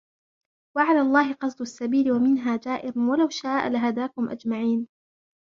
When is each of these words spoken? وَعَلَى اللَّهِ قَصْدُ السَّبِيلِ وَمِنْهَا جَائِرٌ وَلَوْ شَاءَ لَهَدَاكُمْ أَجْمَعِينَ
وَعَلَى 0.77 1.01
اللَّهِ 1.01 1.33
قَصْدُ 1.33 1.61
السَّبِيلِ 1.61 2.11
وَمِنْهَا 2.11 2.57
جَائِرٌ 2.57 2.93
وَلَوْ 2.99 3.29
شَاءَ 3.29 3.69
لَهَدَاكُمْ 3.69 4.29
أَجْمَعِينَ 4.29 4.87